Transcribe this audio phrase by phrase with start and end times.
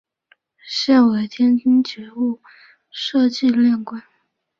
[0.67, 2.41] 现为天津觉悟
[2.89, 4.01] 社纪念馆。